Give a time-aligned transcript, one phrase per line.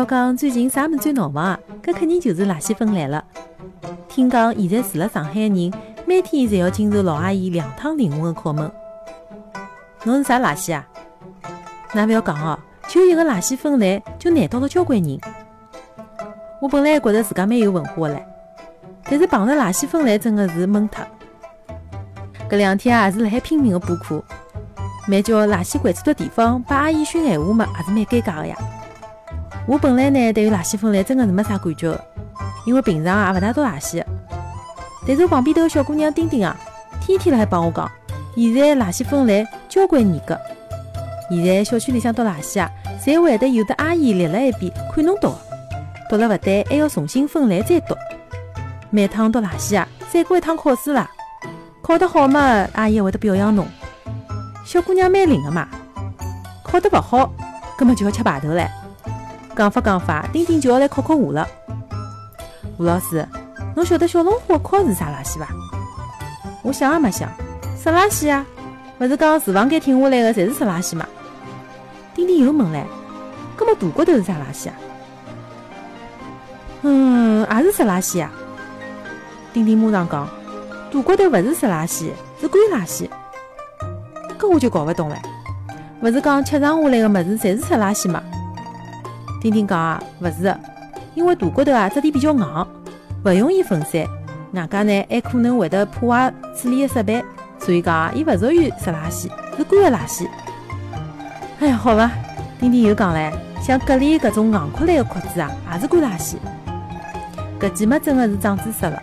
[0.00, 1.60] 要讲最近啥物事最闹忙啊？
[1.82, 3.22] 搿肯定就是垃圾分类了。
[4.08, 5.70] 听讲现在住辣上海的人，
[6.06, 8.72] 每天侪要经受老阿姨两趟灵魂的拷问。
[10.04, 10.86] 侬是啥垃圾啊？
[11.92, 12.58] 㑚勿要讲哦，
[12.88, 15.20] 就一个垃圾分类就难倒了交关人。
[16.62, 18.22] 我本来还觉着自家蛮有文化的唻，
[19.04, 21.04] 但是碰着垃圾分类真的是懵脱。
[22.48, 24.24] 搿两天啊，也是辣海拼命的补课，
[25.06, 28.56] 蛮叫垃圾关注的地方把阿姨训闲话嘛，也是蛮尴尬的呀。
[29.66, 32.04] 我本来呢，对于垃圾分类真的是没啥感觉的，
[32.66, 34.02] 因为平常也勿大倒垃圾。
[35.06, 36.56] 但是旁边头个小姑娘丁丁啊，
[37.00, 37.90] 天天辣海帮我讲，
[38.34, 40.38] 现在垃圾分类交关严格。
[41.30, 42.68] 现在小区里向倒垃圾啊，
[43.04, 45.38] 侪会得有的阿姨立辣一边看侬倒，
[46.10, 47.96] 倒了勿对，还要重新分类再倒。
[48.90, 51.08] 每趟倒垃圾啊，再过一趟考试啦，
[51.80, 53.66] 考得好嘛，阿姨会得表扬侬。
[54.64, 55.68] 小姑娘蛮灵个嘛，
[56.64, 57.32] 考得勿好，
[57.78, 58.68] 葛末就要吃排头唻。
[59.60, 61.46] 讲法讲法，丁丁就要来考考我了。
[62.78, 63.28] 吴老师，
[63.76, 65.48] 侬晓得小龙虾壳是啥垃圾伐？
[66.62, 67.28] 我想也没想，
[67.78, 68.46] 啥垃圾啊？
[68.98, 71.06] 勿是讲厨房间挺下来的侪是湿垃圾吗？
[72.14, 72.82] 丁丁又问唻，
[73.58, 74.74] 搿么大骨头是啥垃圾啊？
[76.80, 78.32] 嗯，也是湿垃圾啊。
[79.52, 80.26] 丁丁马上讲，
[80.90, 83.06] 大骨头勿是湿垃圾，是干垃圾。
[84.38, 85.16] 搿我就搞勿懂唻，
[86.00, 88.22] 勿是讲吃剩下来的物事侪是湿垃圾吗？
[89.40, 90.54] 丁丁讲啊，勿是，
[91.14, 92.66] 因为大骨头啊质地比较硬，
[93.24, 94.04] 勿容易分散，
[94.52, 97.24] 外加呢还可能会得破坏处理的设备，
[97.58, 100.28] 所以讲啊，伊勿属于湿垃圾，是干的垃圾。
[101.60, 102.10] 哎呀，好伐，
[102.58, 106.36] 丁丁又讲唻，像蛤蜊搿种硬壳类的壳子啊，也是干垃圾。
[107.58, 109.02] 搿记么真的是长知识了。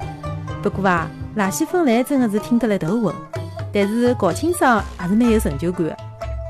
[0.61, 3.13] 不过啊，垃圾分类真的是听得来头昏，
[3.73, 5.97] 但是搞清爽也是蛮有成就感的，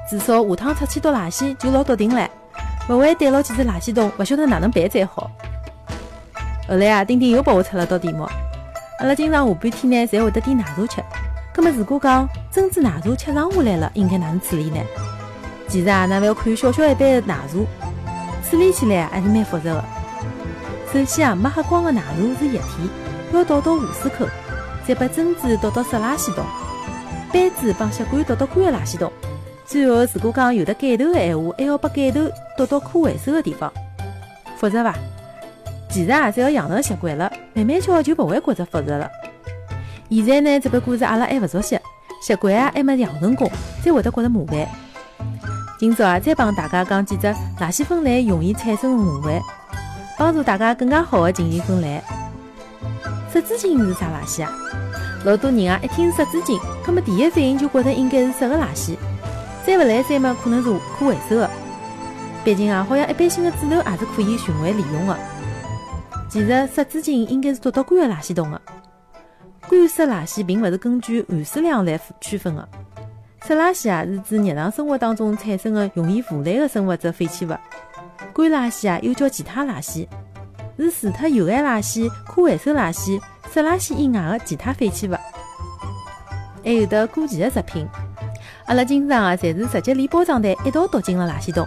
[0.09, 2.29] 至少下趟出去倒垃圾就老笃定了。
[2.89, 5.29] 勿会逮牢几只垃圾桶，勿晓得哪能办才好。
[6.69, 8.23] 后来啊，丁丁又帮我出了道题目。
[8.99, 11.03] 阿拉经常下半天呢，侪会得点奶茶吃。
[11.53, 14.79] 葛末如果讲珍珠奶茶吃剩下来了，应该哪能处理呢？
[15.67, 17.57] 其实啊，㑚覅看小小一杯的奶茶，
[18.49, 19.83] 处理起来还是蛮复杂的。
[20.93, 22.89] 首先啊，没喝光的奶茶是液体，
[23.33, 24.25] 要倒到下水口，
[24.87, 26.45] 再把珍珠倒到湿垃圾桶，
[27.33, 29.11] 杯子帮吸管倒到干的垃圾桶。
[29.67, 32.21] 最后，如果讲有的盖头的闲话，还要把盖头
[32.55, 33.69] 丢到可回收的地方，
[34.57, 34.95] 复杂伐？
[35.89, 39.11] 其实啊，只要养成习惯了，慢慢叫就不会觉着复杂了。
[40.09, 41.77] 现在呢，只不过是阿拉还勿熟悉，
[42.21, 43.51] 习惯啊还没养成功，
[43.83, 44.65] 才会得觉着麻烦。
[45.77, 47.27] 今朝啊，再帮大家讲几只
[47.59, 49.41] 垃圾分类容易产生的麻烦，
[50.17, 52.01] 帮助大家更加好的进行分类。
[53.33, 54.51] 湿纸巾是啥垃圾啊？
[55.25, 58.95] 老多人啊，一听湿纸巾，那么第一反应就觉着应该是湿的垃圾。
[59.67, 61.49] 再勿来三嘛，可能是可回收的。
[62.45, 65.19] 毕竟啊，好像一般性的纸头也是可以循环利用的。
[66.29, 68.61] 其实湿纸巾应该是倒到干的垃圾桶的。
[69.69, 72.65] 干湿垃圾并勿是根据含水量来区分的。
[73.45, 77.49] 湿垃圾啊是指日常生活当中产生的容易腐烂的生物质废弃物。
[78.33, 80.07] 干垃圾啊又叫其他垃圾，
[80.77, 83.21] 是除脱有害垃圾、可回收垃圾、
[83.53, 85.15] 湿垃圾以外的其他废弃物。
[86.63, 87.85] 还有的过期的食品。
[88.67, 91.65] 阿拉经常啊，侪是直接连包装袋一道倒进了垃圾桶。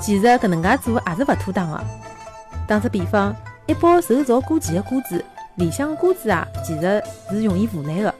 [0.00, 1.84] 其实搿能介做也是勿妥当的。
[2.66, 3.34] 打只比方，
[3.66, 5.22] 一包受潮过期的瓜子，
[5.56, 8.14] 里向的瓜子啊，其实是容易腐烂的，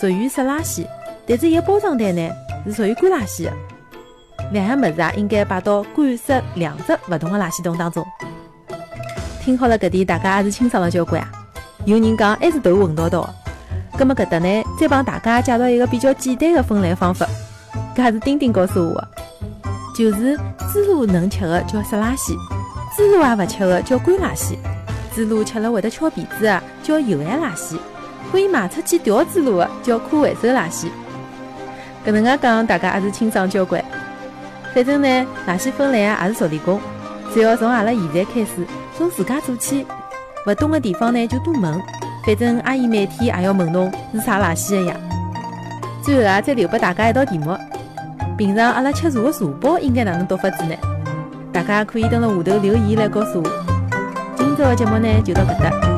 [0.00, 0.86] 属于湿垃圾。
[1.26, 2.30] 但是伊个包装袋呢，
[2.64, 3.52] 是属于干垃圾的。
[4.52, 8.06] 两样物事啊，应该摆到干湿两只勿同的垃圾桶当中。
[9.40, 11.28] 听好了，搿点大家也是清爽了交关啊。
[11.84, 13.28] 有人讲还是头混叨叨。
[13.98, 17.26] 咁么搿搭呢，再帮大家介绍一个比较简单的分类方法，
[17.96, 18.94] 搿还是丁丁告诉我。
[18.94, 19.08] 的，
[19.96, 20.36] 就是
[20.70, 22.34] 猪猡能吃的叫湿垃圾，
[22.94, 24.54] 猪猡也勿吃的叫干垃圾，
[25.14, 27.78] 猪猡吃了会得翘鼻子的叫有害垃圾，
[28.30, 30.88] 可以卖出去调猪猡的叫可回收垃圾。
[32.06, 33.82] 搿能介讲，大家也是清爽交关。
[34.74, 36.78] 反正呢，垃圾分类啊也是熟练工，
[37.32, 38.66] 只要从阿拉现在开始，
[38.98, 39.86] 从自家做起，
[40.46, 41.82] 勿懂的地方呢就多问。
[42.26, 44.96] 反正阿姨每天也要问侬是啥垃圾的呀。
[46.02, 47.56] 最后啊，再留拨大家一道题目：
[48.36, 50.74] 平常阿拉吃茶的茶包应该哪能倒法子呢？
[51.52, 53.48] 大家可以登辣下头留言来告诉我。
[54.36, 55.95] 今朝的节目呢就到搿搭。